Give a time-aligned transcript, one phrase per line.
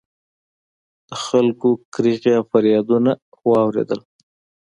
[1.09, 3.11] د خلکو کریغې او فریادونه
[3.49, 3.99] واورېدل